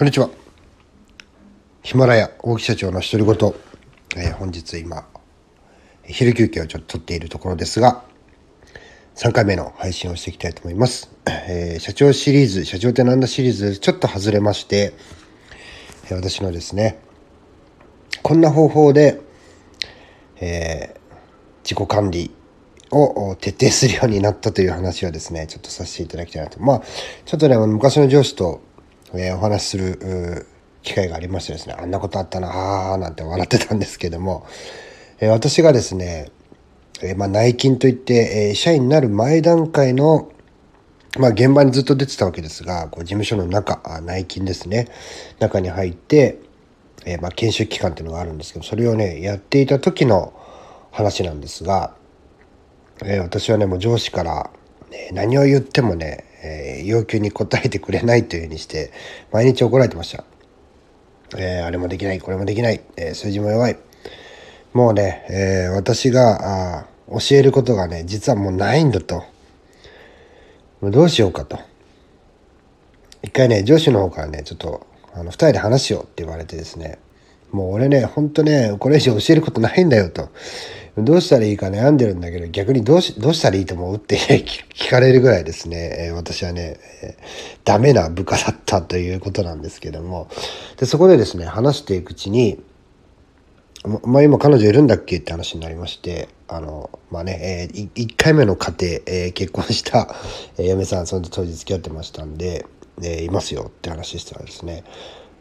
[0.00, 0.30] こんにちは。
[1.82, 3.54] ヒマラヤ大木社長の独り言、
[4.16, 5.06] えー、本日今、
[6.06, 8.02] 昼休憩をちょっと取っているところですが、
[9.16, 11.14] 3回目の配信をしていきたいと思います。
[11.26, 14.94] えー、社長シリーズ、社長ってなんだシリーズ、ちょっと外れまして、
[16.06, 16.98] えー、私のですね、
[18.22, 19.20] こんな方法で、
[20.40, 20.96] え
[21.62, 22.30] 自己管理
[22.90, 26.58] を徹底するようになったという話をですね、ちょっとさせていただきたいなと。
[26.58, 26.82] まあ、
[27.26, 28.62] ちょっとね、昔の上司と
[29.14, 30.46] えー、お話しする
[30.82, 34.46] 機会がありましてですね、あんなことあったな、はあなんて笑ってたんですけども、
[35.20, 36.30] えー、私がですね、
[37.02, 40.30] えー、まあ、内勤といって、え社員になる前段階の、
[41.18, 44.88] まあ、現場にずっと出てたわけですが、こう事務所の中、あ内勤ですね、
[45.38, 46.38] 中に入って、
[47.04, 50.32] えまあ、研修期間っていうのがあるんですけど、それをね、やっていた時の
[50.92, 51.94] 話なんですが、
[53.04, 54.50] え私はね、もう上司から、
[54.90, 58.92] ね、何を言ってもね、えー、要求に応えてくれないというふうにして、
[59.32, 60.24] 毎日怒られてました。
[61.36, 63.76] えー、あれもできない、これもできない、えー、数字も弱い。
[64.72, 69.24] もうね、え私があ教えることがね、実はもうないんだと。
[70.80, 71.58] もうどうしようかと。
[73.22, 76.98] 一回ね、上司の方からね、ちょっと、あの、二人で話しようって言われてですね、
[77.50, 80.28] もう俺ね、ほんとね、これ以上教えることないんだよと。
[81.04, 84.16] どうしたらいいか悩んでるんだけど、逆にどうし、どうしたらいいと思うって
[84.74, 87.16] 聞かれるぐらいですね、え私はね、え
[87.64, 90.28] ダメな部下だったということなんですけども、
[90.78, 92.62] で、そこでですね、話していくうちに、
[94.04, 100.14] まあ今彼女いるんだっけって話になりまして、あの、まあね、えー、1回目の家庭、えー、結婚した、
[100.58, 102.66] えー、嫁さん、その当時付き合ってましたんで、
[103.02, 104.84] えー、いますよって話したらですね、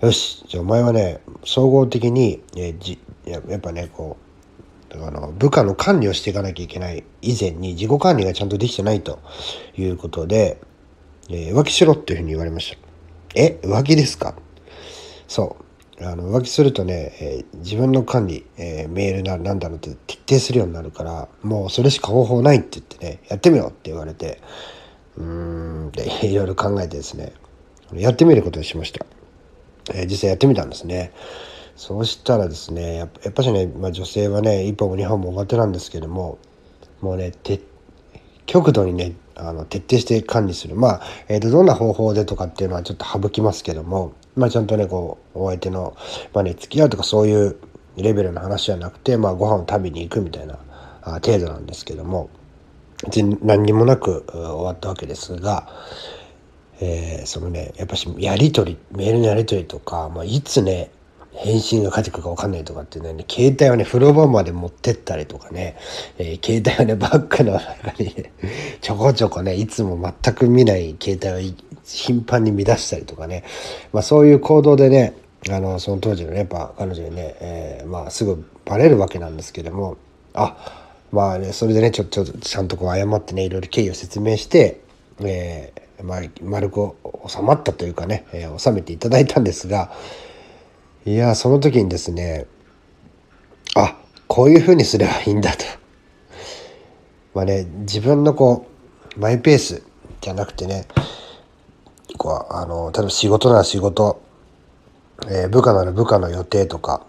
[0.00, 4.25] よし、じゃあお前はね、総合的に、えー、じややっぱね、こう、
[4.94, 7.04] あの部下の管理をしていかなきゃいけない。
[7.22, 9.18] 以前に自己管理がちゃんとできてないと。
[9.76, 10.58] いうことで、
[11.28, 12.78] えー、浮気しろっていうふうに言われました。
[13.34, 14.34] え浮気ですか？
[15.28, 16.04] そう。
[16.04, 24.42] あの浮気するとね、えー、自分の管理、えー、メールななんだろうって徹底するようになるからもうそれしか方法ないって言ってねやってみろって言われて
[25.16, 27.32] うーんで いろいろ考えてですね
[27.94, 29.06] やってみることにしました、
[29.94, 31.12] えー、実際やってみたんですね。
[31.76, 36.38] そうしたらですねやっぱしね、まあ、女性はね一歩も二歩も上手なんですけども
[37.00, 37.32] もうね
[38.46, 40.76] 極度にねあの徹底して管理する。
[40.76, 45.94] まあ、えーと、どんな方法でとかっていうのはちょっと省きますけども、まあ、ちゃんとねこうお相手の、
[46.32, 47.58] まあね、付き合うとかそういう
[47.96, 50.58] レベルの話じゃなくて、まあ、ご飯を食べに行くみたいな
[51.02, 52.30] あ程度なんですけども
[53.42, 55.68] 何にもなく終わったわけですが、
[56.80, 60.90] えー、そのねやっぱしやり取りメールのやり取りとか、まあ、いつね
[61.36, 65.76] 返信が返ってくるか分かんないとかっていうのはね、携帯をね、風呂場まで持ってったりとかね、
[66.18, 68.32] えー、携帯をね、バッグの中にね、
[68.80, 71.54] ちょこちょこね、いつも全く見ない携帯を
[71.84, 73.44] 頻繁に乱したりとかね、
[73.92, 75.14] まあそういう行動でね、
[75.50, 79.96] あの、その当時のね、やっぱ彼女にね、えー、まあすぐバレるわけなんですけども、
[80.34, 84.80] あ、まあね、それでね、ちょっとちゃんとこう謝ってね、いろいろ経緯を説明して、
[85.20, 86.94] えー、まあ、丸く
[87.26, 89.92] 収まったというかね、えー、収めていただいたんですが、
[91.06, 92.46] いやその時にですね
[93.76, 93.96] あ
[94.26, 95.64] こういうふうにすればいいんだと。
[97.32, 98.66] まあね自分のこ
[99.16, 99.84] うマイペース
[100.20, 100.88] じゃなくてね
[102.18, 104.20] こうあの例えば仕事なら仕事、
[105.28, 107.06] えー、部下なら部下の予定とか、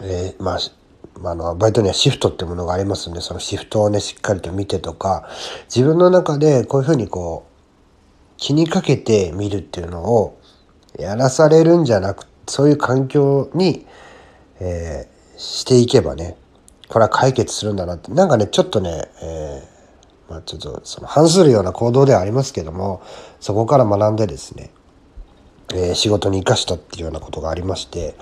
[0.00, 5.28] えー、まああ、のバイトにはシフトってものがありますんでそのシフトをねしっかりと見てとか
[5.64, 10.38] 自分の中でこういうふうにこう気にかけて見るっていうのを
[10.98, 13.86] やらされるんじゃなくそういう環境に、
[14.60, 16.36] えー、していけばね
[16.88, 23.02] これは解決するんだなってなんかねちょっとね、えー、まあ、ちょっとその反するような行動ではありますけども
[23.40, 24.70] そこから学んでですね、
[25.74, 28.14] え、仕事に生かしたっていうようなことがありまして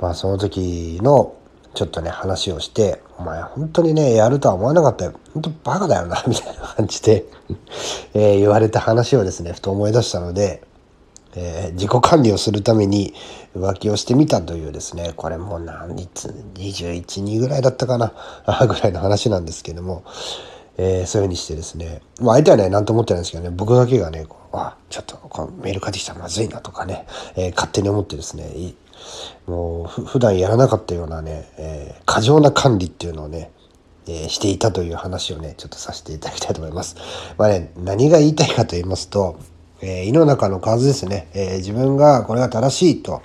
[0.00, 1.36] まあその時の
[1.74, 7.24] ちょっとね話をして「お前本当にねやるとは思わなかったよ本当バカだよな」みたいな感じで
[8.14, 10.62] え言われた話をですねふと思い出したので。
[11.36, 13.14] えー、自己管理をするために
[13.56, 18.12] 浮気をしてみたというですねこれもう何日212ぐらいだったかな
[18.66, 20.04] ぐらいの話なんですけども、
[20.76, 28.74] えー、そういうふうにしてですね、まあ、相手はね何と思ってないんですけどね僕だけがねあちょっとこメール返ってきたらまずいなとかね、えー、勝手に思ってですね
[29.46, 33.50] もう普段やらなかったようなね、え過剰な管理っていうのをね
[34.06, 36.96] えしていたという話をねちょっとさせていただきたいと思います。
[37.36, 39.38] まあね何が言いたいかと言いますと
[39.86, 43.20] えー、胃の中の数ですね、えー、自分がこれが正しいと、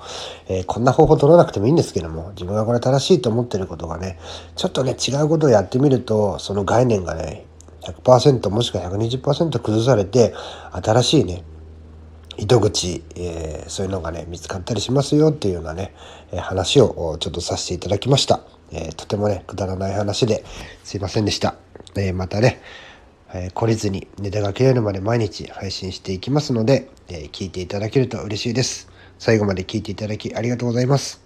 [0.49, 4.19] えー、こんな方法取らなくてもいいんですけども、自分がこれ正しいと思ってることがね、
[4.57, 7.45] ちょっとね、違うことをやってみると、その概念がね、
[7.83, 10.33] 100%もしくは120%崩されて、
[10.73, 11.43] 新しいね、
[12.37, 15.93] 糸口、えー、そういうのがね、見つかったりしますよっていうようなね、
[16.35, 18.41] 話をちょっとさせていただきました。
[18.73, 20.43] えー、とてもね、くだらない話で
[20.83, 21.55] すいませんでした。
[21.95, 22.61] えまたね、
[23.33, 28.89] え懲りずにネタが切れるまで毎日配信していきますので、え聞いていただけると嬉しいです。
[29.19, 31.21] 最後まで聞いていただきありがとうございます。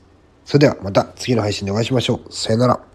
[0.45, 2.33] それではまた次の配信でお会いしましょう。
[2.33, 2.92] さよなら。